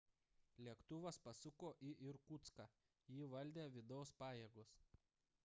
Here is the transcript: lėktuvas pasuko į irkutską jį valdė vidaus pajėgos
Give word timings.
lėktuvas 0.67 1.19
pasuko 1.27 1.69
į 1.89 1.91
irkutską 2.07 2.67
jį 3.19 3.29
valdė 3.35 3.69
vidaus 3.79 4.15
pajėgos 4.25 4.77